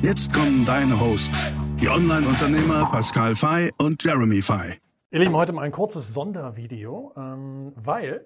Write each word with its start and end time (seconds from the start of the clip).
Jetzt 0.00 0.32
kommen 0.32 0.64
deine 0.64 1.00
Hosts, 1.00 1.48
die 1.80 1.88
Online-Unternehmer 1.88 2.88
Pascal 2.92 3.34
Fay 3.34 3.72
und 3.78 4.02
Jeremy 4.04 4.40
Fay. 4.40 4.74
Ihr 5.10 5.18
Lieben, 5.18 5.34
heute 5.34 5.52
mal 5.52 5.62
ein 5.62 5.72
kurzes 5.72 6.14
Sondervideo, 6.14 7.12
ähm, 7.16 7.72
weil 7.74 8.24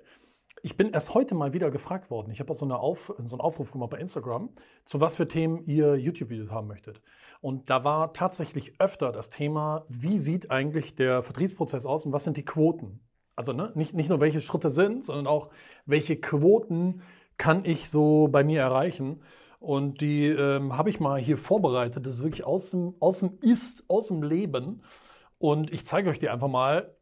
ich 0.63 0.77
bin 0.77 0.91
erst 0.91 1.15
heute 1.15 1.35
mal 1.35 1.55
wieder 1.55 1.71
gefragt 1.71 2.11
worden. 2.11 2.31
Ich 2.31 2.41
habe 2.41 2.53
so, 2.53 2.67
eine 2.67 2.79
Auf, 2.79 3.15
so 3.25 3.35
einen 3.35 3.41
Aufruf 3.41 3.73
gemacht 3.73 3.89
bei 3.89 3.99
Instagram, 3.99 4.51
zu 4.85 5.01
was 5.01 5.17
für 5.17 5.27
Themen 5.27 5.65
ihr 5.65 5.97
YouTube-Videos 5.97 6.51
haben 6.51 6.69
möchtet. 6.69 7.01
Und 7.41 7.71
da 7.71 7.85
war 7.85 8.13
tatsächlich 8.13 8.79
öfter 8.79 9.11
das 9.11 9.31
Thema, 9.31 9.87
wie 9.89 10.19
sieht 10.19 10.51
eigentlich 10.51 10.95
der 10.95 11.23
Vertriebsprozess 11.23 11.87
aus 11.87 12.05
und 12.05 12.13
was 12.13 12.25
sind 12.25 12.37
die 12.37 12.45
Quoten? 12.45 13.01
Also 13.35 13.55
ne, 13.55 13.73
nicht, 13.75 13.95
nicht 13.95 14.11
nur 14.11 14.21
welche 14.21 14.41
Schritte 14.41 14.69
sind, 14.69 15.07
sondern 15.07 15.27
auch 15.27 15.49
welche 15.87 16.17
Quoten 16.17 17.01
kann 17.39 17.65
ich 17.65 17.89
so 17.89 18.29
bei 18.29 18.45
mir 18.45 18.61
erreichen. 18.61 19.23
Und 19.63 20.01
die 20.01 20.27
ähm, 20.27 20.77
habe 20.77 20.91
ich 20.91 20.99
mal 20.99 21.21
hier 21.21 21.39
vorbereitet. 21.39 22.05
Das 22.05 22.15
ist 22.15 22.23
wirklich 22.23 22.45
aus 22.45 22.71
dem, 22.71 22.97
aus 22.99 23.21
dem 23.21 23.39
Ist, 23.41 23.85
aus 23.87 24.09
dem 24.09 24.25
Leben. 24.25 24.83
Und 25.39 25.73
ich 25.73 25.87
zeige 25.87 26.11
euch 26.11 26.19
die 26.19 26.29
einfach 26.29 26.49
mal 26.49 26.97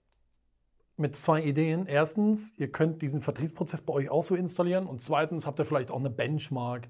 mit 0.99 1.17
zwei 1.17 1.43
Ideen. 1.43 1.87
Erstens, 1.87 2.53
ihr 2.59 2.71
könnt 2.71 3.01
diesen 3.01 3.23
Vertriebsprozess 3.23 3.81
bei 3.81 3.95
euch 3.95 4.11
auch 4.11 4.23
so 4.23 4.35
installieren. 4.35 4.87
Und 4.87 5.01
zweitens 5.01 5.47
habt 5.47 5.59
ihr 5.59 5.65
vielleicht 5.65 5.91
auch 5.91 5.99
eine 5.99 6.11
Benchmark, 6.11 6.89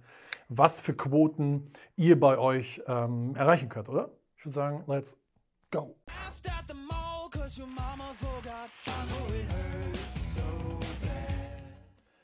was 0.48 0.80
für 0.80 0.92
Quoten 0.92 1.70
ihr 1.94 2.18
bei 2.18 2.36
euch 2.36 2.82
ähm, 2.88 3.36
erreichen 3.36 3.68
könnt, 3.68 3.88
oder? 3.88 4.10
Ich 4.36 4.44
würde 4.44 4.54
sagen, 4.54 4.84
let's 4.88 5.20
go. 5.70 5.94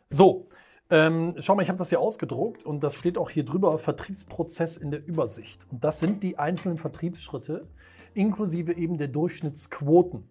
So, 0.09 0.48
ähm, 0.91 1.34
schau 1.39 1.55
mal, 1.55 1.62
ich 1.62 1.69
habe 1.69 1.79
das 1.79 1.89
hier 1.89 2.01
ausgedruckt 2.01 2.65
und 2.65 2.83
das 2.83 2.95
steht 2.95 3.19
auch 3.19 3.31
hier 3.31 3.45
drüber, 3.45 3.79
Vertriebsprozess 3.79 4.77
in 4.77 4.91
der 4.91 5.05
Übersicht. 5.05 5.67
Und 5.70 5.83
das 5.83 6.01
sind 6.01 6.23
die 6.23 6.39
einzelnen 6.39 6.79
Vertriebsschritte, 6.79 7.67
inklusive 8.15 8.77
eben 8.77 8.97
der 8.97 9.09
Durchschnittsquoten. 9.09 10.29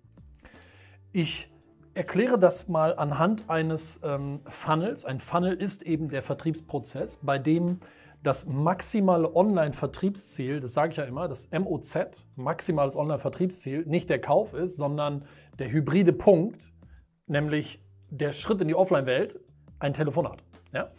Ich 1.12 1.52
erkläre 1.94 2.38
das 2.38 2.68
mal 2.68 2.96
anhand 2.98 3.50
eines 3.50 4.00
ähm, 4.04 4.42
Funnels. 4.48 5.06
Ein 5.06 5.20
Funnel 5.20 5.54
ist 5.54 5.84
eben 5.84 6.10
der 6.10 6.24
Vertriebsprozess, 6.24 7.20
bei 7.22 7.38
dem 7.38 7.80
das 8.24 8.46
maximale 8.48 9.36
Online-Vertriebsziel, 9.36 10.60
das 10.60 10.74
sage 10.74 10.92
ich 10.92 10.98
ja 10.98 11.04
immer, 11.04 11.28
das 11.28 11.50
MOZ, 11.52 11.98
maximales 12.36 12.96
Online-Vertriebsziel, 12.96 13.86
nicht 13.86 14.10
der 14.10 14.20
Kauf 14.20 14.54
ist, 14.54 14.78
sondern 14.78 15.26
der 15.60 15.72
hybride 15.72 16.12
Punkt, 16.12 16.60
nämlich 17.28 17.84
der 18.10 18.32
Schritt 18.32 18.62
in 18.62 18.68
die 18.68 18.76
Offline-Welt, 18.76 19.40
ein 19.80 19.94
Telefonat. 19.94 20.44
Ja? 20.74 20.90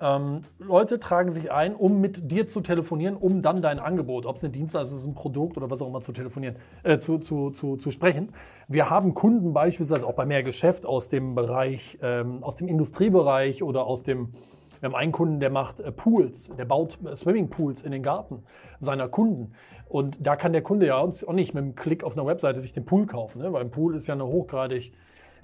Ähm, 0.00 0.42
Leute 0.58 0.98
tragen 0.98 1.30
sich 1.30 1.52
ein, 1.52 1.76
um 1.76 2.00
mit 2.00 2.30
dir 2.30 2.48
zu 2.48 2.60
telefonieren, 2.60 3.16
um 3.16 3.40
dann 3.40 3.62
dein 3.62 3.78
Angebot, 3.78 4.26
ob 4.26 4.36
es 4.36 4.44
eine 4.44 4.52
Dienstleistung 4.52 4.98
ist, 4.98 5.06
ein 5.06 5.14
Produkt 5.14 5.56
oder 5.56 5.70
was 5.70 5.80
auch 5.80 5.86
immer 5.86 6.00
zu 6.00 6.12
telefonieren, 6.12 6.56
äh, 6.82 6.98
zu, 6.98 7.18
zu, 7.18 7.50
zu, 7.50 7.76
zu 7.76 7.90
sprechen. 7.90 8.32
Wir 8.66 8.90
haben 8.90 9.14
Kunden 9.14 9.52
beispielsweise 9.52 10.06
auch 10.06 10.14
bei 10.14 10.26
mehr 10.26 10.42
Geschäft 10.42 10.86
aus 10.86 11.08
dem 11.08 11.36
Bereich, 11.36 11.98
ähm, 12.02 12.42
aus 12.42 12.56
dem 12.56 12.66
Industriebereich 12.66 13.62
oder 13.62 13.86
aus 13.86 14.02
dem 14.02 14.32
wir 14.80 14.88
haben 14.88 14.96
einen 14.96 15.12
Kunden, 15.12 15.38
der 15.38 15.50
macht 15.50 15.78
äh, 15.78 15.92
Pools, 15.92 16.50
der 16.58 16.64
baut 16.64 16.98
äh, 17.04 17.14
Swimmingpools 17.14 17.84
in 17.84 17.92
den 17.92 18.02
Garten 18.02 18.42
seiner 18.80 19.08
Kunden. 19.08 19.52
Und 19.86 20.18
da 20.20 20.34
kann 20.34 20.52
der 20.52 20.62
Kunde 20.62 20.86
ja 20.86 20.96
auch 20.96 21.32
nicht 21.32 21.54
mit 21.54 21.62
einem 21.62 21.76
Klick 21.76 22.02
auf 22.02 22.16
einer 22.16 22.26
Webseite 22.26 22.58
sich 22.58 22.72
den 22.72 22.84
Pool 22.84 23.06
kaufen, 23.06 23.40
ne? 23.40 23.52
weil 23.52 23.60
ein 23.60 23.70
Pool 23.70 23.94
ist 23.94 24.08
ja 24.08 24.14
eine 24.14 24.26
hochgradig 24.26 24.92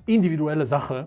individuelle 0.06 0.66
Sache 0.66 1.06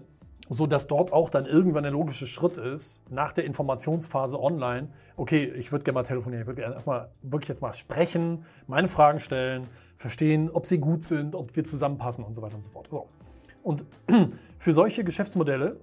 so 0.54 0.68
dass 0.68 0.88
dort 0.88 1.14
auch 1.14 1.30
dann 1.30 1.46
irgendwann 1.46 1.84
der 1.84 1.92
logische 1.92 2.28
Schritt 2.28 2.58
ist, 2.58 3.10
nach 3.10 3.32
der 3.32 3.46
Informationsphase 3.46 4.40
online, 4.40 4.90
okay, 5.16 5.46
ich 5.46 5.72
würde 5.72 5.84
gerne 5.84 5.96
mal 5.96 6.04
telefonieren, 6.04 6.42
ich 6.42 6.48
würde 6.48 6.62
gerne 6.62 6.76
erstmal 6.76 7.10
wirklich 7.22 7.50
jetzt 7.50 7.62
mal 7.62 7.74
sprechen, 7.74 8.46
meine 8.68 8.88
Fragen 8.88 9.20
stellen, 9.20 9.68
verstehen, 9.96 10.50
ob 10.52 10.66
sie 10.66 10.80
gut 10.80 11.04
sind, 11.04 11.36
ob 11.36 11.56
wir 11.56 11.64
zusammenpassen 11.64 12.24
und 12.24 12.34
so 12.34 12.42
weiter 12.42 12.56
und 12.56 12.64
so 12.64 12.70
fort. 12.70 12.88
So. 12.90 13.08
Und 13.64 13.86
für 14.58 14.74
solche 14.74 15.04
Geschäftsmodelle, 15.04 15.80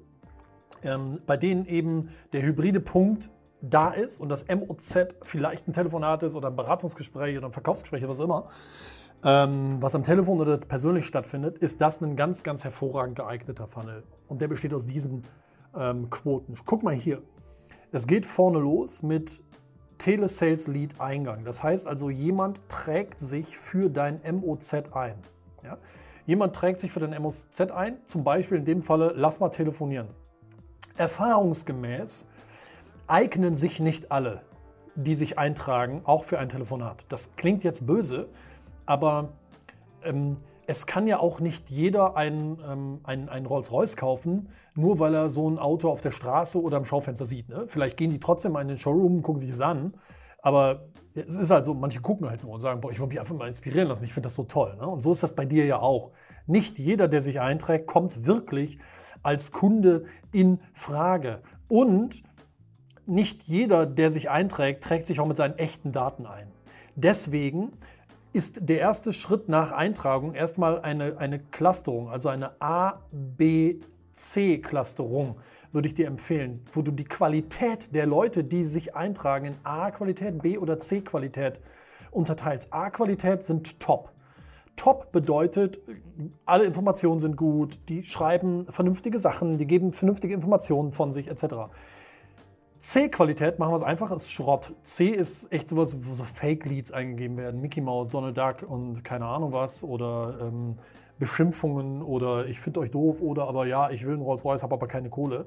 ähm, 0.83 1.21
bei 1.27 1.37
denen 1.37 1.65
eben 1.67 2.11
der 2.33 2.43
hybride 2.43 2.81
Punkt 2.81 3.31
da 3.61 3.91
ist 3.91 4.21
und 4.21 4.29
das 4.29 4.47
MOZ 4.49 5.17
vielleicht 5.23 5.67
ein 5.67 5.73
Telefonat 5.73 6.23
ist 6.23 6.37
oder 6.37 6.49
ein 6.49 6.57
Beratungsgespräch 6.57 7.37
oder 7.37 7.47
ein 7.47 7.53
Verkaufsgespräch 7.53 8.03
oder 8.03 8.11
was 8.11 8.21
immer, 8.21 8.49
ähm, 9.25 9.79
was 9.81 9.95
am 9.95 10.03
Telefon 10.03 10.41
oder 10.41 10.59
persönlich 10.59 11.07
stattfindet, 11.07 11.59
ist 11.59 11.81
das 11.81 12.01
ein 12.01 12.15
ganz, 12.15 12.43
ganz 12.43 12.65
hervorragend 12.65 13.17
geeigneter 13.17 13.67
Funnel. 13.67 14.05
Und 14.29 14.41
der 14.41 14.49
besteht 14.49 14.73
aus 14.73 14.87
diesen 14.87 15.25
ähm, 15.77 16.09
Quoten. 16.11 16.55
Guck 16.65 16.83
mal 16.83 16.95
hier. 16.95 17.23
Es 17.91 18.07
geht 18.07 18.27
vorne 18.27 18.59
los 18.59 19.03
mit 19.03 19.43
Telesales 19.99 20.69
Lead 20.69 21.01
Eingang. 21.01 21.45
Das 21.45 21.63
heißt 21.63 21.89
also, 21.89 22.11
jemand 22.11 22.69
trägt 22.69 23.19
sich 23.19 23.59
für 23.59 23.91
dein 23.91 24.21
MOZ 24.23 24.75
ein. 24.93 25.17
Ja? 25.65 25.79
Jemand 26.25 26.55
trägt 26.55 26.81
sich 26.81 26.93
für 26.93 27.01
dein 27.01 27.21
MOZ 27.21 27.61
ein, 27.73 27.97
zum 28.05 28.23
Beispiel 28.23 28.59
in 28.59 28.65
dem 28.65 28.83
Falle, 28.83 29.13
lass 29.17 29.41
mal 29.41 29.49
telefonieren. 29.49 30.09
Erfahrungsgemäß 30.97 32.29
eignen 33.07 33.55
sich 33.55 33.81
nicht 33.81 34.13
alle, 34.13 34.43
die 34.95 35.15
sich 35.15 35.39
eintragen, 35.39 36.03
auch 36.05 36.25
für 36.25 36.39
ein 36.39 36.49
Telefonat. 36.49 37.07
Das 37.09 37.35
klingt 37.37 37.65
jetzt 37.65 37.87
böse, 37.87 38.29
aber 38.89 39.35
ähm, 40.03 40.37
es 40.67 40.87
kann 40.87 41.07
ja 41.07 41.19
auch 41.21 41.41
nicht 41.41 41.69
jeder 41.69 42.17
ein, 42.17 42.59
ähm, 42.67 43.01
ein, 43.05 43.29
ein 43.29 43.45
Rolls-Royce 43.45 43.97
kaufen, 43.97 44.49
nur 44.75 44.99
weil 44.99 45.15
er 45.15 45.29
so 45.29 45.49
ein 45.49 45.59
Auto 45.59 45.91
auf 45.91 46.01
der 46.01 46.11
Straße 46.11 46.61
oder 46.61 46.79
im 46.79 46.87
Schaufenster 46.87 47.27
sieht. 47.27 47.51
Ne? 47.51 47.65
Vielleicht 47.67 47.99
gehen 47.99 48.11
die 48.11 48.19
trotzdem 48.19 48.53
mal 48.53 48.63
in 48.63 48.69
den 48.69 48.79
Showroom 48.79 49.17
und 49.17 49.23
gucken 49.23 49.41
sich 49.41 49.51
das 49.51 49.61
an. 49.61 49.93
Aber 50.41 50.89
es 51.15 51.37
ist 51.37 51.51
halt 51.51 51.67
so, 51.67 51.75
manche 51.75 52.01
gucken 52.01 52.31
halt 52.31 52.43
nur 52.43 52.55
und 52.55 52.63
sagen, 52.63 52.81
boah, 52.81 52.91
ich 52.91 52.99
will 52.99 53.09
mich 53.09 53.21
einfach 53.21 53.35
mal 53.35 53.49
inspirieren 53.49 53.89
lassen, 53.89 54.05
ich 54.05 54.13
finde 54.15 54.29
das 54.29 54.35
so 54.35 54.45
toll. 54.45 54.75
Ne? 54.77 54.87
Und 54.87 55.01
so 55.01 55.13
ist 55.13 55.23
das 55.23 55.35
bei 55.35 55.45
dir 55.45 55.67
ja 55.67 55.81
auch. 55.81 56.13
Nicht 56.47 56.79
jeder, 56.79 57.09
der 57.09 57.21
sich 57.21 57.43
einträgt, 57.43 57.87
kommt 57.87 58.25
wirklich 58.27 58.79
als 59.23 59.53
Kunde 59.53 60.07
in 60.33 60.61
Frage. 60.73 61.43
Und 61.69 62.23
nicht 63.05 63.43
jeder, 63.43 63.85
der 63.85 64.11
sich 64.11 64.31
einträgt, 64.31 64.83
trägt 64.83 65.07
sich 65.07 65.21
auch 65.21 65.27
mit 65.27 65.37
seinen 65.37 65.59
echten 65.59 65.93
Daten 65.93 66.25
ein. 66.25 66.49
Deswegen 66.97 67.73
ist 68.33 68.69
der 68.69 68.81
erste 68.81 69.13
Schritt 69.13 69.49
nach 69.49 69.73
Eintragung 69.73 70.35
erstmal 70.35 70.81
eine, 70.81 71.19
eine 71.19 71.39
Clusterung, 71.39 72.11
also 72.11 72.29
eine 72.29 72.61
A, 72.61 73.01
B, 73.11 73.81
C-Clusterung, 74.13 75.37
würde 75.73 75.89
ich 75.89 75.95
dir 75.95 76.07
empfehlen, 76.07 76.65
wo 76.73 76.83
du 76.83 76.91
die 76.91 77.05
Qualität 77.05 77.95
der 77.95 78.07
Leute, 78.07 78.45
die 78.45 78.65
sich 78.65 78.97
eintragen, 78.97 79.47
in 79.47 79.55
A-Qualität, 79.65 80.41
B- 80.43 80.59
oder 80.59 80.79
C-Qualität 80.79 81.61
unterteilst. 82.11 82.73
A-Qualität 82.73 83.43
sind 83.43 83.79
top. 83.81 84.13
Top 84.77 85.11
bedeutet, 85.13 85.81
alle 86.47 86.65
Informationen 86.65 87.19
sind 87.19 87.37
gut, 87.37 87.81
die 87.89 88.05
schreiben 88.05 88.67
vernünftige 88.71 89.19
Sachen, 89.19 89.59
die 89.59 89.67
geben 89.67 89.93
vernünftige 89.93 90.35
Informationen 90.35 90.93
von 90.93 91.11
sich 91.13 91.29
etc. 91.29 91.71
C-Qualität 92.79 93.59
machen 93.59 93.73
wir 93.73 93.77
es 93.77 93.83
einfach, 93.83 94.11
ist 94.13 94.31
Schrott. 94.31 94.73
C 94.83 95.09
ist 95.09 95.53
echt 95.53 95.69
sowas, 95.69 95.97
wo 96.01 96.15
so 96.15 96.25
Fake-Leads 96.25 96.93
eingegeben 96.93 97.37
werden. 97.37 97.61
Mickey 97.61 97.81
Mouse, 97.81 98.09
Donald 98.09 98.39
Duck 98.39 98.63
und 98.69 99.03
keine 99.03 99.27
Ahnung 99.27 99.53
was. 99.53 99.83
Oder 99.83 100.39
ähm, 100.41 100.77
Beschimpfungen 101.19 102.03
oder 102.03 102.47
ich 102.47 102.61
finde 102.61 102.81
euch 102.81 102.91
doof 102.91 103.21
oder 103.21 103.49
aber 103.49 103.67
ja, 103.67 103.91
ich 103.91 104.07
will 104.07 104.15
einen 104.15 104.23
Rolls-Royce, 104.23 104.63
habe 104.63 104.75
aber 104.75 104.87
keine 104.87 105.11
Kohle. 105.11 105.47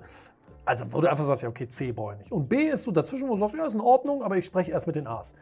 Also, 0.65 0.85
wo 0.91 1.01
du 1.01 1.09
einfach 1.09 1.23
sagst, 1.23 1.43
ja, 1.43 1.49
okay, 1.49 1.67
C 1.67 1.91
brauche 1.91 2.13
ich 2.13 2.19
nicht. 2.19 2.31
Und 2.31 2.49
B 2.49 2.65
ist 2.65 2.83
so 2.83 2.91
dazwischen, 2.91 3.27
wo 3.27 3.33
du 3.33 3.39
sagst, 3.39 3.55
ja, 3.55 3.65
ist 3.65 3.73
in 3.73 3.81
Ordnung, 3.81 4.21
aber 4.21 4.37
ich 4.37 4.45
spreche 4.45 4.71
erst 4.71 4.85
mit 4.85 4.95
den 4.95 5.07
A's. 5.07 5.33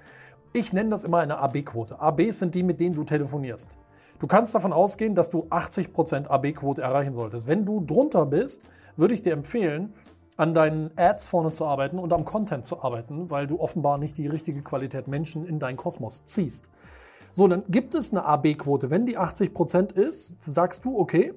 Ich 0.54 0.72
nenne 0.72 0.90
das 0.90 1.04
immer 1.04 1.20
eine 1.20 1.38
AB-Quote. 1.40 2.00
ABs 2.00 2.40
sind 2.40 2.56
die, 2.56 2.64
mit 2.64 2.80
denen 2.80 2.96
du 2.96 3.04
telefonierst. 3.04 3.78
Du 4.20 4.28
kannst 4.28 4.54
davon 4.56 4.74
ausgehen, 4.74 5.16
dass 5.16 5.30
du 5.30 5.46
80% 5.50 6.28
AB-Quote 6.28 6.82
erreichen 6.82 7.14
solltest. 7.14 7.48
Wenn 7.48 7.66
du 7.66 7.82
drunter 7.82 8.26
bist, 8.26 8.68
würde 8.96 9.14
ich 9.14 9.22
dir 9.22 9.34
empfehlen, 9.34 9.94
an 10.40 10.54
deinen 10.54 10.92
Ads 10.98 11.28
vorne 11.28 11.52
zu 11.52 11.66
arbeiten 11.66 12.00
und 12.00 12.14
am 12.14 12.24
Content 12.24 12.66
zu 12.66 12.82
arbeiten, 12.82 13.30
weil 13.30 13.46
du 13.46 13.60
offenbar 13.60 13.98
nicht 13.98 14.18
die 14.18 14.28
richtige 14.28 14.62
Qualität 14.62 15.10
Menschen 15.10 15.46
in 15.46 15.60
deinen 15.60 15.76
Kosmos 15.76 16.24
ziehst. 16.24 16.72
So, 17.34 17.50
dann 17.50 17.64
gibt 17.68 17.94
es 17.94 18.12
eine 18.12 18.24
AB-Quote. 18.24 18.90
Wenn 18.90 19.06
die 19.06 19.20
80% 19.20 19.96
ist, 19.96 20.36
sagst 20.48 20.86
du, 20.86 20.98
okay, 20.98 21.34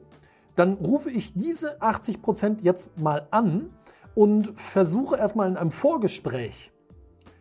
dann 0.54 0.74
rufe 0.74 1.10
ich 1.10 1.34
diese 1.34 1.80
80% 1.80 2.62
jetzt 2.62 2.96
mal 2.96 3.26
an 3.32 3.70
und 4.14 4.52
versuche 4.54 5.16
erstmal 5.16 5.48
in 5.48 5.56
einem 5.56 5.72
Vorgespräch 5.72 6.70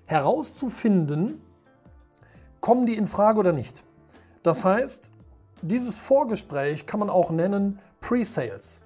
herauszufinden, 0.05 1.41
kommen 2.59 2.87
die 2.87 2.97
in 2.97 3.05
Frage 3.05 3.39
oder 3.39 3.53
nicht? 3.53 3.83
Das 4.41 4.65
heißt, 4.65 5.11
dieses 5.61 5.95
Vorgespräch 5.95 6.87
kann 6.87 6.99
man 6.99 7.11
auch 7.11 7.29
nennen 7.29 7.77
Pre-Sales. 7.99 8.81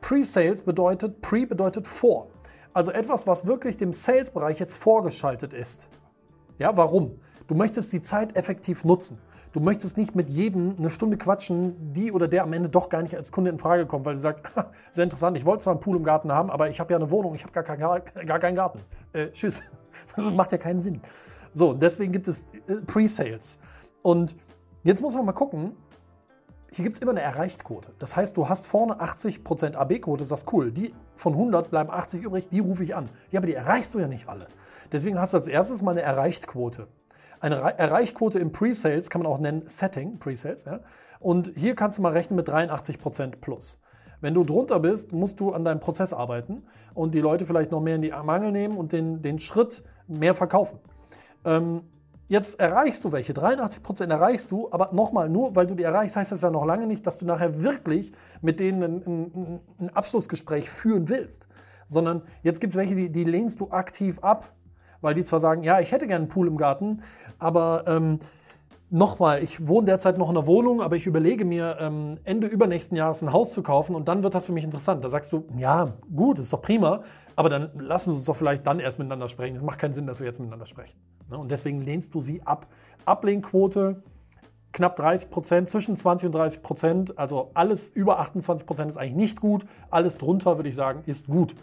Pre-Sales 0.00 0.62
bedeutet, 0.62 1.20
Pre 1.20 1.46
bedeutet 1.46 1.86
vor. 1.86 2.28
Also 2.72 2.90
etwas, 2.92 3.26
was 3.26 3.46
wirklich 3.46 3.76
dem 3.76 3.92
Sales-Bereich 3.92 4.58
jetzt 4.58 4.76
vorgeschaltet 4.76 5.52
ist. 5.52 5.88
Ja, 6.58 6.76
warum? 6.76 7.18
Du 7.46 7.54
möchtest 7.54 7.92
die 7.92 8.02
Zeit 8.02 8.36
effektiv 8.36 8.84
nutzen. 8.84 9.18
Du 9.52 9.60
möchtest 9.60 9.96
nicht 9.96 10.14
mit 10.14 10.28
jedem 10.28 10.76
eine 10.78 10.90
Stunde 10.90 11.16
quatschen, 11.16 11.92
die 11.92 12.12
oder 12.12 12.28
der 12.28 12.42
am 12.42 12.52
Ende 12.52 12.68
doch 12.68 12.90
gar 12.90 13.00
nicht 13.00 13.16
als 13.16 13.32
Kunde 13.32 13.50
in 13.50 13.58
Frage 13.58 13.86
kommt, 13.86 14.04
weil 14.04 14.14
sie 14.14 14.20
sagt, 14.20 14.52
sehr 14.90 15.04
interessant, 15.04 15.38
ich 15.38 15.46
wollte 15.46 15.62
zwar 15.62 15.72
einen 15.72 15.80
Pool 15.80 15.96
im 15.96 16.04
Garten 16.04 16.30
haben, 16.30 16.50
aber 16.50 16.68
ich 16.68 16.78
habe 16.78 16.92
ja 16.92 16.98
eine 16.98 17.10
Wohnung, 17.10 17.34
ich 17.34 17.42
habe 17.42 17.52
gar, 17.52 17.62
gar, 17.62 18.00
gar 18.00 18.38
keinen 18.38 18.56
Garten. 18.56 18.80
Äh, 19.12 19.30
tschüss. 19.30 19.62
Das 20.14 20.30
macht 20.30 20.52
ja 20.52 20.58
keinen 20.58 20.80
Sinn. 20.80 21.00
So, 21.52 21.74
deswegen 21.74 22.12
gibt 22.12 22.28
es 22.28 22.46
äh, 22.68 22.76
Pre-Sales. 22.86 23.58
Und 24.02 24.36
jetzt 24.82 25.02
muss 25.02 25.14
man 25.14 25.24
mal 25.24 25.32
gucken, 25.32 25.72
hier 26.76 26.84
gibt 26.84 26.96
es 26.96 27.02
immer 27.02 27.12
eine 27.12 27.22
Erreichtquote. 27.22 27.92
Das 27.98 28.16
heißt, 28.16 28.36
du 28.36 28.50
hast 28.50 28.66
vorne 28.66 29.00
80% 29.00 29.76
AB-Quote, 29.76 30.24
das 30.24 30.42
ist 30.42 30.52
cool. 30.52 30.70
Die 30.70 30.92
von 31.14 31.32
100 31.32 31.70
bleiben 31.70 31.90
80 31.90 32.22
übrig, 32.22 32.48
die 32.50 32.60
rufe 32.60 32.84
ich 32.84 32.94
an. 32.94 33.08
Ja, 33.30 33.40
aber 33.40 33.46
die 33.46 33.54
erreichst 33.54 33.94
du 33.94 33.98
ja 33.98 34.08
nicht 34.08 34.28
alle. 34.28 34.46
Deswegen 34.92 35.18
hast 35.18 35.32
du 35.32 35.38
als 35.38 35.48
erstes 35.48 35.80
mal 35.80 35.92
eine 35.92 36.02
Erreichtquote. 36.02 36.86
Eine 37.40 37.56
Erreichquote 37.56 38.38
im 38.38 38.52
Pre-Sales 38.52 39.08
kann 39.08 39.22
man 39.22 39.32
auch 39.32 39.38
nennen 39.38 39.62
Setting, 39.66 40.18
Pre-Sales. 40.18 40.64
Ja? 40.64 40.80
Und 41.18 41.52
hier 41.56 41.74
kannst 41.74 41.96
du 41.96 42.02
mal 42.02 42.12
rechnen 42.12 42.36
mit 42.36 42.48
83% 42.48 43.36
plus. 43.40 43.80
Wenn 44.20 44.34
du 44.34 44.44
drunter 44.44 44.78
bist, 44.78 45.12
musst 45.12 45.40
du 45.40 45.52
an 45.52 45.64
deinem 45.64 45.80
Prozess 45.80 46.12
arbeiten 46.12 46.62
und 46.92 47.14
die 47.14 47.20
Leute 47.20 47.46
vielleicht 47.46 47.70
noch 47.70 47.80
mehr 47.80 47.96
in 47.96 48.02
die 48.02 48.10
Mangel 48.10 48.52
nehmen 48.52 48.76
und 48.76 48.92
den, 48.92 49.22
den 49.22 49.38
Schritt 49.38 49.82
mehr 50.08 50.34
verkaufen. 50.34 50.78
Ähm, 51.46 51.82
Jetzt 52.28 52.58
erreichst 52.58 53.04
du 53.04 53.12
welche, 53.12 53.34
83 53.34 53.82
Prozent 53.82 54.10
erreichst 54.10 54.50
du, 54.50 54.68
aber 54.72 54.90
nochmal, 54.92 55.28
nur 55.28 55.54
weil 55.54 55.66
du 55.66 55.76
die 55.76 55.84
erreichst, 55.84 56.16
heißt 56.16 56.32
das 56.32 56.42
ja 56.42 56.50
noch 56.50 56.64
lange 56.64 56.88
nicht, 56.88 57.06
dass 57.06 57.18
du 57.18 57.24
nachher 57.24 57.62
wirklich 57.62 58.12
mit 58.42 58.58
denen 58.58 58.82
ein, 58.82 59.02
ein, 59.06 59.60
ein 59.78 59.90
Abschlussgespräch 59.90 60.68
führen 60.68 61.08
willst. 61.08 61.46
Sondern 61.86 62.22
jetzt 62.42 62.60
gibt 62.60 62.72
es 62.72 62.76
welche, 62.76 62.96
die, 62.96 63.10
die, 63.10 63.22
lehnst 63.22 63.60
du 63.60 63.70
aktiv 63.70 64.18
ab, 64.22 64.52
weil 65.00 65.14
die 65.14 65.22
zwar 65.22 65.38
sagen, 65.38 65.62
ja, 65.62 65.78
ich 65.78 65.92
hätte 65.92 66.08
gerne 66.08 66.24
einen 66.24 66.28
Pool 66.28 66.48
im 66.48 66.56
Garten, 66.56 67.02
aber 67.38 67.84
ähm, 67.86 68.18
nochmal, 68.90 69.42
ich 69.42 69.66
wohne 69.66 69.86
derzeit 69.86 70.18
noch 70.18 70.30
in 70.30 70.36
einer 70.36 70.46
Wohnung, 70.46 70.80
aber 70.80 70.96
ich 70.96 71.06
überlege 71.06 71.44
mir, 71.44 71.76
ähm, 71.80 72.18
Ende 72.24 72.46
übernächsten 72.46 72.96
Jahres 72.96 73.22
ein 73.22 73.32
Haus 73.32 73.52
zu 73.52 73.62
kaufen 73.62 73.94
und 73.94 74.08
dann 74.08 74.22
wird 74.22 74.34
das 74.34 74.46
für 74.46 74.52
mich 74.52 74.64
interessant. 74.64 75.04
Da 75.04 75.08
sagst 75.08 75.32
du, 75.32 75.44
ja, 75.56 75.94
gut, 76.14 76.38
ist 76.38 76.52
doch 76.52 76.62
prima, 76.62 77.02
aber 77.34 77.48
dann 77.48 77.70
lassen 77.78 78.10
Sie 78.10 78.16
uns 78.18 78.26
doch 78.26 78.36
vielleicht 78.36 78.66
dann 78.66 78.80
erst 78.80 78.98
miteinander 78.98 79.28
sprechen. 79.28 79.56
Es 79.56 79.62
macht 79.62 79.78
keinen 79.78 79.92
Sinn, 79.92 80.06
dass 80.06 80.20
wir 80.20 80.26
jetzt 80.26 80.38
miteinander 80.38 80.66
sprechen. 80.66 80.96
Ne? 81.30 81.38
Und 81.38 81.50
deswegen 81.50 81.80
lehnst 81.80 82.14
du 82.14 82.22
sie 82.22 82.42
ab. 82.42 82.66
Ablehnquote 83.04 84.02
knapp 84.72 84.96
30 84.96 85.30
Prozent, 85.30 85.70
zwischen 85.70 85.96
20 85.96 86.26
und 86.26 86.34
30 86.34 86.62
Prozent. 86.62 87.18
Also 87.18 87.50
alles 87.54 87.88
über 87.88 88.20
28 88.20 88.66
Prozent 88.66 88.90
ist 88.90 88.98
eigentlich 88.98 89.16
nicht 89.16 89.40
gut. 89.40 89.64
Alles 89.90 90.18
drunter, 90.18 90.58
würde 90.58 90.68
ich 90.68 90.74
sagen, 90.74 91.02
ist 91.06 91.26
gut. 91.26 91.54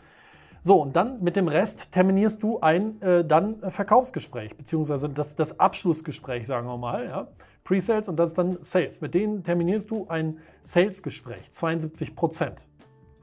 So, 0.66 0.82
und 0.82 0.96
dann 0.96 1.22
mit 1.22 1.36
dem 1.36 1.50
Rest 1.50 1.92
terminierst 1.92 2.42
du 2.42 2.62
ein 2.62 3.02
äh, 3.02 3.26
dann 3.26 3.70
Verkaufsgespräch, 3.70 4.56
beziehungsweise 4.56 5.10
das, 5.10 5.36
das 5.36 5.60
Abschlussgespräch, 5.60 6.48
sagen 6.48 6.68
wir 6.68 6.78
mal. 6.78 7.06
Ja? 7.06 7.28
Pre-Sales 7.66 8.08
und 8.08 8.16
das 8.16 8.30
ist 8.30 8.38
dann 8.38 8.58
Sales. 8.62 9.02
Mit 9.02 9.14
denen 9.14 9.44
terminierst 9.44 9.92
du 9.92 10.08
ein 10.08 10.40
Sales-Gespräch, 10.62 11.52
72 11.52 12.16
Prozent. 12.16 12.66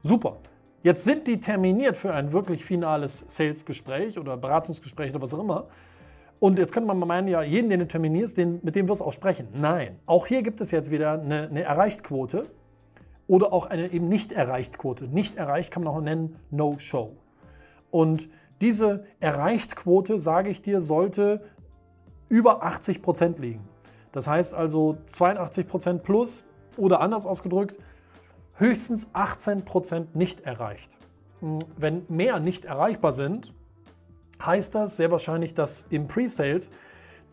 Super. 0.03 0.37
Jetzt 0.83 1.03
sind 1.03 1.27
die 1.27 1.39
terminiert 1.39 1.97
für 1.97 2.13
ein 2.13 2.31
wirklich 2.31 2.63
finales 2.63 3.25
Sales-Gespräch 3.27 4.19
oder 4.19 4.37
Beratungsgespräch 4.37 5.09
oder 5.09 5.23
was 5.23 5.33
auch 5.33 5.39
immer. 5.39 5.67
Und 6.39 6.59
jetzt 6.59 6.73
könnte 6.73 6.87
man 6.87 6.99
mal 6.99 7.07
meinen, 7.07 7.27
ja, 7.27 7.41
jeden, 7.41 7.71
den 7.71 7.79
du 7.79 7.87
terminierst, 7.87 8.37
den, 8.37 8.59
mit 8.61 8.75
dem 8.75 8.87
wirst 8.87 9.01
du 9.01 9.05
auch 9.05 9.13
sprechen. 9.13 9.47
Nein, 9.53 9.97
auch 10.05 10.27
hier 10.27 10.43
gibt 10.43 10.61
es 10.61 10.69
jetzt 10.69 10.91
wieder 10.91 11.13
eine, 11.13 11.49
eine 11.49 11.63
Erreichtquote 11.63 12.51
oder 13.25 13.51
auch 13.51 13.65
eine 13.65 13.91
eben 13.91 14.09
nicht 14.09 14.31
erreicht 14.31 14.77
Quote. 14.77 15.05
Nicht 15.05 15.37
erreicht 15.37 15.71
kann 15.71 15.83
man 15.83 15.95
auch 15.95 16.01
nennen 16.01 16.35
No-Show. 16.51 17.15
Und 17.91 18.29
diese 18.61 19.05
Erreichtquote, 19.19 20.17
sage 20.17 20.49
ich 20.49 20.61
dir, 20.61 20.81
sollte 20.81 21.43
über 22.29 22.63
80 22.63 23.01
Prozent 23.01 23.39
liegen. 23.39 23.67
Das 24.11 24.27
heißt 24.27 24.53
also 24.53 24.97
82 25.07 25.67
Prozent 25.67 26.03
plus 26.03 26.43
oder 26.77 27.01
anders 27.01 27.25
ausgedrückt, 27.25 27.77
höchstens 28.55 29.09
18 29.13 29.65
Prozent 29.65 30.15
nicht 30.15 30.41
erreicht. 30.41 30.89
Hm, 31.39 31.59
wenn 31.77 32.05
mehr 32.07 32.39
nicht 32.39 32.65
erreichbar 32.65 33.11
sind, 33.11 33.53
heißt 34.43 34.75
das 34.75 34.97
sehr 34.97 35.11
wahrscheinlich, 35.11 35.53
dass 35.53 35.85
im 35.89 36.07
Pre-Sales 36.07 36.71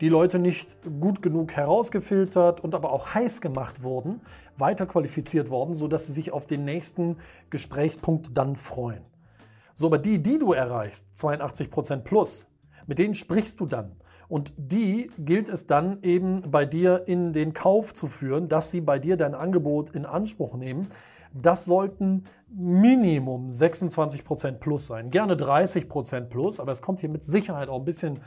die 0.01 0.09
Leute 0.09 0.39
nicht 0.39 0.77
gut 0.99 1.21
genug 1.21 1.53
herausgefiltert 1.53 2.61
und 2.61 2.73
aber 2.73 2.91
auch 2.91 3.13
heiß 3.13 3.41
gemacht 3.41 3.83
wurden, 3.83 4.21
weiter 4.57 4.85
qualifiziert 4.85 5.49
worden, 5.49 5.75
sodass 5.75 6.07
sie 6.07 6.13
sich 6.13 6.31
auf 6.31 6.45
den 6.45 6.63
nächsten 6.63 7.17
Gesprächspunkt 7.49 8.37
dann 8.37 8.55
freuen. 8.55 9.01
So, 9.79 9.85
aber 9.85 9.97
die, 9.97 10.21
die 10.21 10.37
du 10.37 10.51
erreichst, 10.51 11.07
82 11.17 11.71
Prozent 11.71 12.03
plus, 12.03 12.49
mit 12.85 12.99
denen 12.99 13.13
sprichst 13.13 13.61
du 13.61 13.65
dann. 13.65 13.95
Und 14.27 14.51
die 14.57 15.09
gilt 15.17 15.47
es 15.47 15.67
dann 15.67 16.03
eben 16.03 16.51
bei 16.51 16.65
dir 16.65 17.03
in 17.07 17.31
den 17.31 17.53
Kauf 17.53 17.93
zu 17.93 18.07
führen, 18.07 18.49
dass 18.49 18.71
sie 18.71 18.81
bei 18.81 18.99
dir 18.99 19.15
dein 19.15 19.33
Angebot 19.33 19.91
in 19.91 20.05
Anspruch 20.05 20.57
nehmen, 20.57 20.89
das 21.33 21.63
sollten 21.63 22.25
Minimum 22.49 23.47
26% 23.47 24.55
plus 24.55 24.85
sein. 24.85 25.11
Gerne 25.11 25.35
30% 25.35 26.25
plus, 26.25 26.59
aber 26.59 26.73
es 26.73 26.81
kommt 26.81 26.99
hier 26.99 27.07
mit 27.07 27.23
Sicherheit 27.23 27.69
auch 27.69 27.79
ein 27.79 27.85
bisschen 27.85 28.19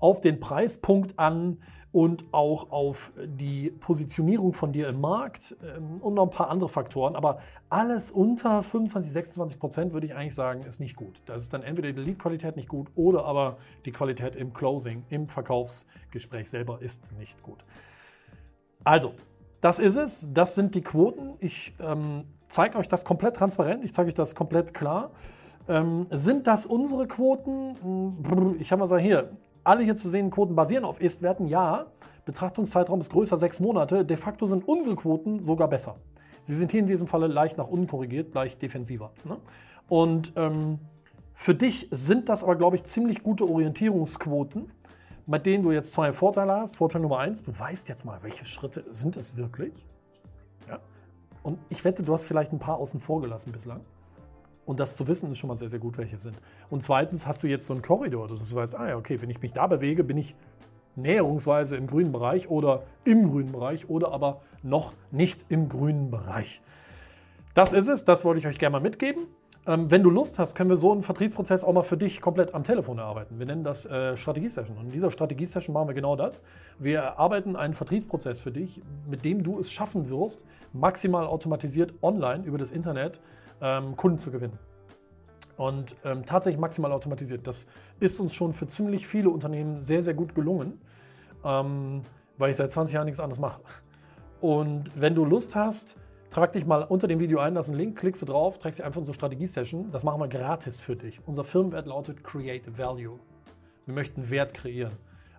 auf 0.00 0.20
den 0.20 0.40
Preispunkt 0.40 1.18
an 1.18 1.58
und 1.92 2.24
auch 2.32 2.70
auf 2.70 3.12
die 3.18 3.70
Positionierung 3.70 4.52
von 4.52 4.72
dir 4.72 4.88
im 4.88 5.00
Markt 5.00 5.56
ähm, 5.62 6.00
und 6.00 6.14
noch 6.14 6.24
ein 6.24 6.30
paar 6.30 6.48
andere 6.48 6.68
Faktoren. 6.68 7.16
Aber 7.16 7.40
alles 7.68 8.10
unter 8.10 8.62
25, 8.62 9.12
26 9.12 9.58
Prozent 9.58 9.92
würde 9.92 10.06
ich 10.06 10.14
eigentlich 10.14 10.34
sagen, 10.34 10.62
ist 10.62 10.78
nicht 10.78 10.94
gut. 10.94 11.20
Da 11.26 11.34
ist 11.34 11.52
dann 11.52 11.62
entweder 11.62 11.92
die 11.92 12.00
Lead-Qualität 12.00 12.56
nicht 12.56 12.68
gut 12.68 12.88
oder 12.94 13.24
aber 13.24 13.56
die 13.84 13.90
Qualität 13.90 14.36
im 14.36 14.52
Closing, 14.52 15.04
im 15.08 15.28
Verkaufsgespräch 15.28 16.48
selber 16.48 16.80
ist 16.80 17.02
nicht 17.18 17.42
gut. 17.42 17.64
Also, 18.84 19.14
das 19.60 19.78
ist 19.78 19.96
es. 19.96 20.28
Das 20.32 20.54
sind 20.54 20.74
die 20.74 20.82
Quoten. 20.82 21.34
Ich 21.40 21.74
ähm, 21.80 22.24
zeige 22.46 22.78
euch 22.78 22.88
das 22.88 23.04
komplett 23.04 23.36
transparent, 23.36 23.84
ich 23.84 23.92
zeige 23.92 24.08
euch 24.08 24.14
das 24.14 24.34
komplett 24.34 24.74
klar. 24.74 25.10
Ähm, 25.68 26.06
sind 26.10 26.46
das 26.46 26.66
unsere 26.66 27.06
Quoten? 27.06 27.76
Hm, 27.82 28.56
ich 28.60 28.70
habe 28.70 28.80
mal 28.80 28.84
gesagt, 28.84 29.02
hier, 29.02 29.30
alle 29.64 29.82
hier 29.84 29.96
zu 29.96 30.08
sehenden 30.08 30.30
Quoten 30.30 30.54
basieren 30.54 30.84
auf 30.84 31.00
Ist-Werten, 31.00 31.46
ja. 31.46 31.86
Betrachtungszeitraum 32.24 33.00
ist 33.00 33.10
größer 33.10 33.36
sechs 33.36 33.60
Monate. 33.60 34.04
De 34.04 34.16
facto 34.16 34.46
sind 34.46 34.66
unsere 34.68 34.96
Quoten 34.96 35.42
sogar 35.42 35.68
besser. 35.68 35.96
Sie 36.42 36.54
sind 36.54 36.70
hier 36.70 36.80
in 36.80 36.86
diesem 36.86 37.06
Falle 37.06 37.26
leicht 37.26 37.58
nach 37.58 37.68
unten 37.68 37.86
korrigiert, 37.86 38.34
leicht 38.34 38.62
defensiver. 38.62 39.10
Ne? 39.24 39.36
Und 39.88 40.32
ähm, 40.36 40.78
für 41.34 41.54
dich 41.54 41.88
sind 41.90 42.28
das 42.28 42.44
aber, 42.44 42.56
glaube 42.56 42.76
ich, 42.76 42.84
ziemlich 42.84 43.22
gute 43.22 43.48
Orientierungsquoten, 43.48 44.70
mit 45.26 45.46
denen 45.46 45.64
du 45.64 45.72
jetzt 45.72 45.92
zwei 45.92 46.12
Vorteile 46.12 46.52
hast. 46.52 46.76
Vorteil 46.76 47.02
Nummer 47.02 47.18
eins, 47.18 47.42
du 47.42 47.58
weißt 47.58 47.88
jetzt 47.88 48.04
mal, 48.04 48.18
welche 48.22 48.44
Schritte 48.44 48.84
sind 48.90 49.16
es 49.16 49.36
wirklich. 49.36 49.72
Und 51.42 51.58
ich 51.70 51.84
wette, 51.84 52.02
du 52.02 52.12
hast 52.12 52.24
vielleicht 52.24 52.52
ein 52.52 52.58
paar 52.58 52.76
außen 52.76 53.00
vor 53.00 53.20
gelassen 53.20 53.52
bislang. 53.52 53.80
Und 54.70 54.78
das 54.78 54.94
zu 54.94 55.08
wissen 55.08 55.32
ist 55.32 55.38
schon 55.38 55.48
mal 55.48 55.56
sehr, 55.56 55.68
sehr 55.68 55.80
gut, 55.80 55.98
welche 55.98 56.16
sind. 56.16 56.36
Und 56.70 56.84
zweitens 56.84 57.26
hast 57.26 57.42
du 57.42 57.48
jetzt 57.48 57.66
so 57.66 57.72
einen 57.72 57.82
Korridor, 57.82 58.28
dass 58.28 58.50
du 58.50 58.54
weißt, 58.54 58.78
ah 58.78 58.90
ja, 58.90 58.96
okay, 58.96 59.20
wenn 59.20 59.28
ich 59.28 59.42
mich 59.42 59.52
da 59.52 59.66
bewege, 59.66 60.04
bin 60.04 60.16
ich 60.16 60.36
näherungsweise 60.94 61.76
im 61.76 61.88
grünen 61.88 62.12
Bereich 62.12 62.48
oder 62.48 62.84
im 63.02 63.28
grünen 63.28 63.50
Bereich 63.50 63.90
oder 63.90 64.12
aber 64.12 64.42
noch 64.62 64.92
nicht 65.10 65.44
im 65.48 65.68
grünen 65.68 66.12
Bereich. 66.12 66.62
Das 67.52 67.72
ist 67.72 67.88
es, 67.88 68.04
das 68.04 68.24
wollte 68.24 68.38
ich 68.38 68.46
euch 68.46 68.60
gerne 68.60 68.74
mal 68.74 68.80
mitgeben. 68.80 69.26
Ähm, 69.66 69.90
wenn 69.90 70.04
du 70.04 70.10
Lust 70.10 70.38
hast, 70.38 70.54
können 70.54 70.70
wir 70.70 70.76
so 70.76 70.92
einen 70.92 71.02
Vertriebsprozess 71.02 71.64
auch 71.64 71.72
mal 71.72 71.82
für 71.82 71.96
dich 71.96 72.20
komplett 72.20 72.54
am 72.54 72.62
Telefon 72.62 72.98
erarbeiten. 72.98 73.40
Wir 73.40 73.46
nennen 73.46 73.64
das 73.64 73.86
äh, 73.86 74.16
Strategie-Session. 74.16 74.78
Und 74.78 74.86
in 74.86 74.92
dieser 74.92 75.10
Strategie-Session 75.10 75.72
machen 75.72 75.88
wir 75.88 75.94
genau 75.94 76.14
das. 76.14 76.44
Wir 76.78 77.00
erarbeiten 77.00 77.56
einen 77.56 77.74
Vertriebsprozess 77.74 78.38
für 78.38 78.52
dich, 78.52 78.82
mit 79.08 79.24
dem 79.24 79.42
du 79.42 79.58
es 79.58 79.68
schaffen 79.72 80.08
wirst, 80.08 80.44
maximal 80.72 81.26
automatisiert 81.26 81.92
online 82.02 82.44
über 82.44 82.56
das 82.56 82.70
Internet 82.70 83.20
ähm, 83.60 83.96
Kunden 83.96 84.18
zu 84.18 84.30
gewinnen. 84.30 84.58
Und 85.56 85.94
ähm, 86.04 86.24
tatsächlich 86.24 86.60
maximal 86.60 86.92
automatisiert. 86.92 87.46
Das 87.46 87.66
ist 87.98 88.18
uns 88.18 88.34
schon 88.34 88.54
für 88.54 88.66
ziemlich 88.66 89.06
viele 89.06 89.28
Unternehmen 89.28 89.82
sehr, 89.82 90.02
sehr 90.02 90.14
gut 90.14 90.34
gelungen, 90.34 90.80
ähm, 91.44 92.02
weil 92.38 92.50
ich 92.50 92.56
seit 92.56 92.72
20 92.72 92.94
Jahren 92.94 93.04
nichts 93.04 93.20
anderes 93.20 93.38
mache. 93.38 93.60
Und 94.40 94.90
wenn 94.94 95.14
du 95.14 95.24
Lust 95.24 95.54
hast, 95.54 95.96
Trag 96.30 96.52
dich 96.52 96.64
mal 96.64 96.84
unter 96.84 97.08
dem 97.08 97.18
Video 97.18 97.40
ein, 97.40 97.54
da 97.54 97.60
ist 97.60 97.70
ein 97.70 97.74
Link, 97.74 97.98
klickst 97.98 98.22
du 98.22 98.26
drauf, 98.26 98.60
trägst 98.60 98.78
dich 98.78 98.86
einfach 98.86 99.00
unsere 99.00 99.16
Strategie-Session. 99.16 99.90
Das 99.90 100.04
machen 100.04 100.20
wir 100.20 100.28
gratis 100.28 100.78
für 100.78 100.94
dich. 100.94 101.20
Unser 101.26 101.42
Firmenwert 101.42 101.88
lautet 101.88 102.22
Create 102.22 102.78
Value. 102.78 103.18
Wir 103.84 103.94
möchten 103.94 104.30
Wert 104.30 104.54
kreieren. 104.54 104.92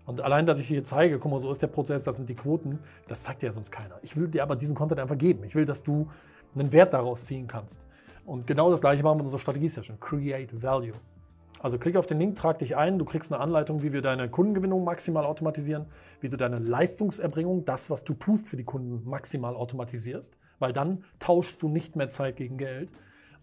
Und 0.06 0.20
allein, 0.20 0.46
dass 0.46 0.60
ich 0.60 0.68
hier 0.68 0.84
zeige, 0.84 1.18
guck 1.18 1.32
mal, 1.32 1.40
so 1.40 1.50
ist 1.50 1.62
der 1.62 1.68
Prozess, 1.68 2.04
das 2.04 2.18
sind 2.18 2.28
die 2.28 2.36
Quoten, 2.36 2.78
das 3.08 3.24
zeigt 3.24 3.42
dir 3.42 3.46
ja 3.46 3.54
sonst 3.54 3.72
keiner. 3.72 4.00
Ich 4.02 4.18
will 4.18 4.28
dir 4.28 4.44
aber 4.44 4.58
diesen 4.58 4.76
Content 4.76 5.00
einfach 5.00 5.18
geben. 5.18 5.46
Ich 5.46 5.56
will, 5.56 5.64
dass 5.64 5.82
du 5.82 6.10
einen 6.56 6.74
Wert 6.74 6.94
daraus 6.94 7.24
ziehen 7.24 7.48
kannst. 7.48 7.82
Und 8.26 8.48
genau 8.48 8.70
das 8.70 8.82
gleiche 8.82 9.04
machen 9.04 9.18
wir 9.18 9.22
in 9.22 9.26
unserer 9.26 9.40
Strategie-Session. 9.40 10.00
Create 10.00 10.62
Value. 10.62 10.94
Also 11.62 11.78
klick 11.78 11.96
auf 11.96 12.08
den 12.08 12.18
Link, 12.18 12.36
trag 12.38 12.58
dich 12.58 12.76
ein, 12.76 12.98
du 12.98 13.06
kriegst 13.06 13.32
eine 13.32 13.40
Anleitung, 13.40 13.84
wie 13.84 13.94
wir 13.94 14.02
deine 14.02 14.30
Kundengewinnung 14.30 14.84
maximal 14.84 15.26
automatisieren, 15.26 15.86
wie 16.20 16.30
du 16.30 16.36
deine 16.36 16.58
Leistungserbringung, 16.58 17.66
das, 17.66 17.92
was 17.92 18.04
du 18.04 18.16
tust 18.16 18.48
für 18.48 18.58
die 18.58 18.64
Kunden, 18.64 19.08
maximal 19.08 19.56
automatisierst, 19.56 20.36
weil 20.58 20.74
dann 20.74 21.04
tauschst 21.20 21.62
du 21.62 21.70
nicht 21.70 21.96
mehr 21.96 22.10
Zeit 22.10 22.38
gegen 22.38 22.58
Geld. 22.58 22.90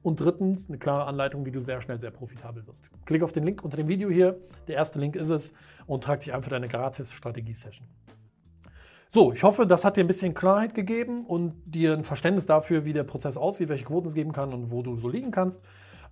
Und 0.03 0.21
drittens 0.21 0.69
eine 0.69 0.79
klare 0.79 1.07
Anleitung, 1.07 1.45
wie 1.45 1.51
du 1.51 1.61
sehr 1.61 1.81
schnell 1.81 1.99
sehr 1.99 2.13
profitabel 2.13 2.67
wirst. 2.67 2.89
Klick 3.05 3.23
auf 3.23 3.33
den 3.33 3.45
Link 3.45 3.65
unter 3.65 3.77
dem 3.77 3.89
Video 3.89 4.09
hier, 4.09 4.39
der 4.69 4.77
erste 4.77 4.99
Link 4.99 5.17
ist 5.17 5.31
es, 5.31 5.53
und 5.87 6.05
trag 6.05 6.21
dich 6.21 6.33
ein 6.33 6.43
für 6.43 6.51
deine 6.51 6.69
gratis 6.69 7.13
Strategie-Session. 7.13 7.87
So, 9.11 9.33
ich 9.33 9.43
hoffe, 9.43 9.67
das 9.67 9.85
hat 9.85 9.97
dir 9.97 10.05
ein 10.05 10.07
bisschen 10.07 10.35
Klarheit 10.35 10.75
gegeben 10.75 11.25
und 11.25 11.55
dir 11.65 11.95
ein 11.95 12.05
Verständnis 12.05 12.45
dafür, 12.45 12.85
wie 12.85 12.93
der 12.93 13.05
Prozess 13.05 13.37
aussieht, 13.37 13.71
welche 13.71 13.85
Quoten 13.85 14.09
es 14.09 14.15
geben 14.15 14.33
kann 14.33 14.53
und 14.53 14.71
wo 14.71 14.83
du 14.83 14.97
so 14.97 15.09
liegen 15.09 15.31
kannst. 15.31 15.63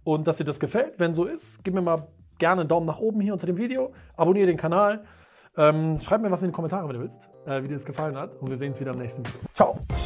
Und 0.03 0.27
dass 0.27 0.39
dir 0.39 0.45
das 0.45 0.61
gefällt. 0.61 0.99
Wenn 0.99 1.13
so 1.15 1.25
ist, 1.25 1.63
gib 1.63 1.75
mir 1.75 1.83
mal 1.83 2.07
gerne 2.39 2.63
einen 2.63 2.69
Daumen 2.69 2.87
nach 2.87 2.99
oben 2.99 3.21
hier 3.21 3.33
unter 3.33 3.47
dem 3.47 3.59
Video, 3.59 3.93
abonniere 4.17 4.47
den 4.47 4.57
Kanal, 4.57 5.05
ähm, 5.57 6.01
schreib 6.01 6.23
mir 6.23 6.31
was 6.31 6.43
in 6.43 6.51
die 6.51 6.55
Kommentare, 6.55 6.89
wenn 6.89 6.97
du 6.97 7.03
willst, 7.03 7.29
äh, 7.47 7.63
wie 7.63 7.69
dir 7.69 7.75
das 7.75 7.85
gefallen 7.85 8.17
hat. 8.17 8.35
Und 8.37 8.49
wir 8.49 8.57
sehen 8.57 8.69
uns 8.69 8.81
wieder 8.81 8.93
im 8.93 8.99
nächsten 8.99 9.27
Video. 9.27 9.41
Ciao! 9.53 10.06